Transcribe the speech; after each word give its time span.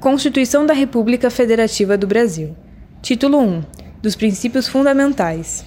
Constituição 0.00 0.66
da 0.66 0.74
República 0.74 1.30
Federativa 1.30 1.96
do 1.96 2.06
Brasil. 2.06 2.54
Título 3.00 3.38
1. 3.40 3.64
Dos 4.02 4.14
Princípios 4.14 4.68
Fundamentais. 4.68 5.64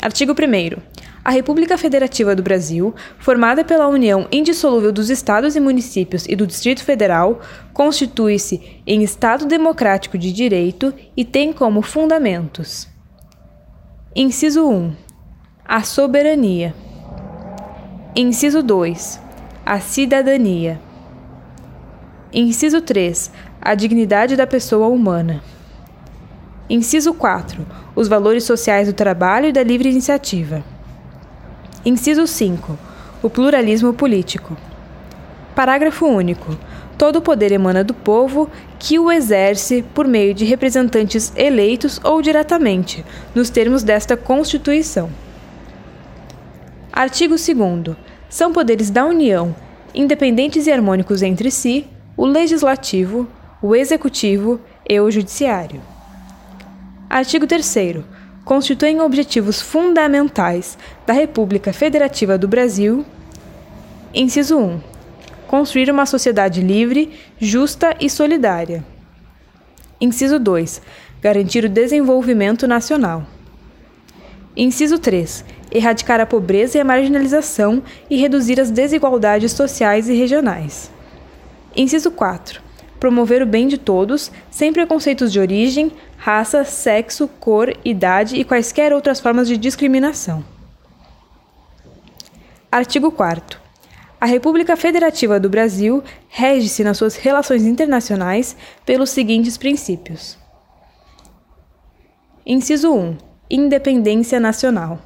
Artigo 0.00 0.32
1. 0.32 0.80
A 1.22 1.30
República 1.30 1.76
Federativa 1.76 2.34
do 2.34 2.42
Brasil, 2.42 2.94
formada 3.18 3.62
pela 3.62 3.86
união 3.86 4.26
indissolúvel 4.32 4.90
dos 4.90 5.10
Estados 5.10 5.56
e 5.56 5.60
municípios 5.60 6.24
e 6.26 6.34
do 6.34 6.46
Distrito 6.46 6.82
Federal, 6.82 7.42
constitui-se 7.74 8.80
em 8.86 9.02
Estado 9.02 9.44
democrático 9.44 10.16
de 10.16 10.32
direito 10.32 10.94
e 11.14 11.22
tem 11.22 11.52
como 11.52 11.82
fundamentos: 11.82 12.88
Inciso 14.14 14.66
1. 14.66 14.96
A 15.66 15.82
soberania. 15.82 16.74
Inciso 18.16 18.62
2. 18.62 19.20
A 19.66 19.80
cidadania. 19.80 20.80
Inciso 22.32 22.80
3 22.80 23.30
a 23.66 23.74
dignidade 23.74 24.36
da 24.36 24.46
pessoa 24.46 24.86
humana. 24.86 25.42
Inciso 26.70 27.12
4. 27.12 27.66
Os 27.96 28.06
valores 28.06 28.44
sociais 28.44 28.86
do 28.86 28.94
trabalho 28.94 29.48
e 29.48 29.52
da 29.52 29.60
livre 29.60 29.90
iniciativa. 29.90 30.62
Inciso 31.84 32.28
5. 32.28 32.78
O 33.24 33.28
pluralismo 33.28 33.92
político. 33.92 34.56
Parágrafo 35.52 36.06
único. 36.06 36.56
Todo 36.96 37.16
o 37.16 37.20
poder 37.20 37.50
emana 37.50 37.82
do 37.82 37.92
povo, 37.92 38.48
que 38.78 39.00
o 39.00 39.10
exerce 39.10 39.82
por 39.82 40.06
meio 40.06 40.32
de 40.32 40.44
representantes 40.44 41.32
eleitos 41.34 42.00
ou 42.04 42.22
diretamente, 42.22 43.04
nos 43.34 43.50
termos 43.50 43.82
desta 43.82 44.16
Constituição. 44.16 45.10
Artigo 46.92 47.34
2. 47.34 47.96
São 48.28 48.52
poderes 48.52 48.90
da 48.90 49.04
União, 49.04 49.56
independentes 49.92 50.68
e 50.68 50.70
harmônicos 50.70 51.20
entre 51.20 51.50
si, 51.50 51.84
o 52.16 52.24
legislativo, 52.24 53.26
o 53.66 53.74
Executivo 53.74 54.60
e 54.88 55.00
o 55.00 55.10
Judiciário. 55.10 55.80
Artigo 57.10 57.48
3. 57.48 57.96
Constituem 58.44 59.00
objetivos 59.00 59.60
fundamentais 59.60 60.78
da 61.04 61.12
República 61.12 61.72
Federativa 61.72 62.38
do 62.38 62.46
Brasil. 62.46 63.04
Inciso 64.14 64.56
1. 64.56 64.80
Construir 65.48 65.90
uma 65.90 66.06
sociedade 66.06 66.60
livre, 66.60 67.12
justa 67.40 67.96
e 68.00 68.08
solidária. 68.08 68.84
Inciso 70.00 70.38
2. 70.38 70.80
Garantir 71.20 71.64
o 71.64 71.68
desenvolvimento 71.68 72.68
nacional. 72.68 73.26
Inciso 74.56 75.00
3. 75.00 75.44
Erradicar 75.72 76.20
a 76.20 76.26
pobreza 76.26 76.78
e 76.78 76.80
a 76.80 76.84
marginalização 76.84 77.82
e 78.08 78.16
reduzir 78.16 78.60
as 78.60 78.70
desigualdades 78.70 79.50
sociais 79.50 80.08
e 80.08 80.14
regionais. 80.14 80.88
Inciso 81.74 82.12
4 82.12 82.65
promover 82.98 83.42
o 83.42 83.46
bem 83.46 83.68
de 83.68 83.78
todos, 83.78 84.30
sem 84.50 84.72
preconceitos 84.72 85.32
de 85.32 85.38
origem, 85.38 85.92
raça, 86.16 86.64
sexo, 86.64 87.28
cor, 87.28 87.74
idade 87.84 88.36
e 88.36 88.44
quaisquer 88.44 88.92
outras 88.92 89.20
formas 89.20 89.46
de 89.48 89.56
discriminação. 89.56 90.44
Artigo 92.70 93.10
4. 93.10 93.60
A 94.20 94.26
República 94.26 94.76
Federativa 94.76 95.38
do 95.38 95.48
Brasil 95.48 96.02
rege-se 96.28 96.82
nas 96.82 96.96
suas 96.96 97.16
relações 97.16 97.64
internacionais 97.64 98.56
pelos 98.84 99.10
seguintes 99.10 99.56
princípios: 99.56 100.38
Inciso 102.44 102.92
1. 102.92 103.18
Independência 103.50 104.40
nacional. 104.40 105.00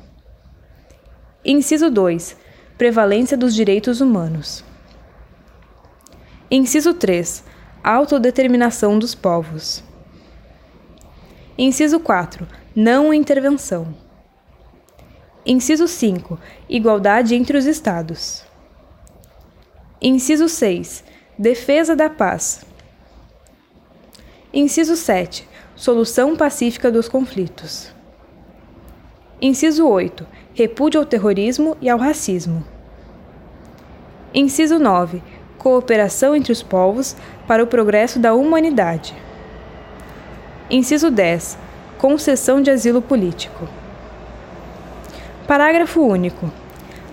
Inciso 1.44 1.90
2. 1.90 2.36
Prevalência 2.78 3.36
dos 3.36 3.54
direitos 3.54 4.00
humanos. 4.00 4.64
Inciso 6.50 6.94
3 6.94 7.44
autodeterminação 7.82 8.98
dos 8.98 9.14
povos. 9.14 9.82
Inciso 11.56 11.98
4. 12.00 12.46
Não 12.74 13.12
intervenção. 13.12 13.94
Inciso 15.44 15.88
5. 15.88 16.38
Igualdade 16.68 17.34
entre 17.34 17.56
os 17.56 17.66
Estados. 17.66 18.44
Inciso 20.00 20.48
6. 20.48 21.04
Defesa 21.38 21.96
da 21.96 22.10
paz. 22.10 22.64
Inciso 24.52 24.96
7. 24.96 25.48
Solução 25.74 26.36
pacífica 26.36 26.90
dos 26.90 27.08
conflitos. 27.08 27.92
Inciso 29.40 29.88
8. 29.88 30.26
Repúdio 30.52 31.00
ao 31.00 31.06
terrorismo 31.06 31.76
e 31.80 31.88
ao 31.88 31.98
racismo. 31.98 32.62
Inciso 34.34 34.78
9 34.78 35.22
cooperação 35.60 36.34
entre 36.34 36.50
os 36.50 36.62
povos 36.62 37.14
para 37.46 37.62
o 37.62 37.66
progresso 37.66 38.18
da 38.18 38.32
humanidade. 38.32 39.14
Inciso 40.70 41.10
10. 41.10 41.58
Concessão 41.98 42.62
de 42.62 42.70
asilo 42.70 43.02
político. 43.02 43.68
Parágrafo 45.46 46.00
único. 46.00 46.50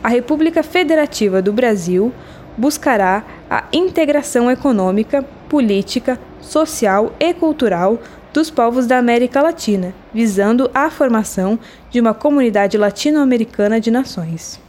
A 0.01 0.07
República 0.07 0.63
Federativa 0.63 1.41
do 1.41 1.51
Brasil 1.51 2.13
buscará 2.55 3.25
a 3.49 3.65
integração 3.73 4.49
econômica, 4.49 5.25
política, 5.49 6.17
social 6.39 7.11
e 7.19 7.33
cultural 7.33 7.99
dos 8.31 8.49
povos 8.49 8.87
da 8.87 8.97
América 8.97 9.41
Latina, 9.41 9.93
visando 10.13 10.71
a 10.73 10.89
formação 10.89 11.59
de 11.91 11.99
uma 11.99 12.13
comunidade 12.13 12.77
latino-americana 12.77 13.81
de 13.81 13.91
nações. 13.91 14.66